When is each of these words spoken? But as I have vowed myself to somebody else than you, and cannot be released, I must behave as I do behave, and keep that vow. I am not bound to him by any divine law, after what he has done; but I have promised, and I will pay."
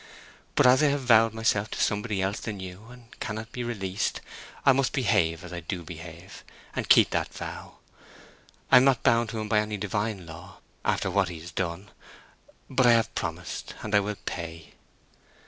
But 0.55 0.65
as 0.65 0.81
I 0.81 0.87
have 0.87 1.01
vowed 1.03 1.31
myself 1.35 1.69
to 1.69 1.79
somebody 1.79 2.23
else 2.23 2.39
than 2.39 2.59
you, 2.59 2.87
and 2.89 3.19
cannot 3.19 3.51
be 3.51 3.63
released, 3.63 4.19
I 4.65 4.71
must 4.71 4.93
behave 4.93 5.43
as 5.43 5.53
I 5.53 5.59
do 5.59 5.83
behave, 5.83 6.43
and 6.75 6.89
keep 6.89 7.11
that 7.11 7.31
vow. 7.31 7.75
I 8.71 8.77
am 8.77 8.83
not 8.83 9.03
bound 9.03 9.29
to 9.29 9.39
him 9.39 9.47
by 9.47 9.59
any 9.59 9.77
divine 9.77 10.25
law, 10.25 10.57
after 10.83 11.11
what 11.11 11.29
he 11.29 11.39
has 11.41 11.51
done; 11.51 11.91
but 12.67 12.87
I 12.87 12.93
have 12.93 13.13
promised, 13.13 13.75
and 13.83 13.93
I 13.93 13.99
will 13.99 14.17
pay." 14.25 14.73